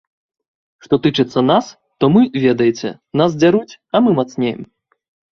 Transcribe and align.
Што 0.85 0.95
тычыцца 1.05 1.41
нас, 1.49 1.65
то 2.03 2.09
мы, 2.13 2.23
ведаеце, 2.45 2.89
нас 3.21 3.35
дзяруць, 3.43 3.73
а 3.99 4.03
мы 4.07 4.15
мацнеем. 4.21 4.65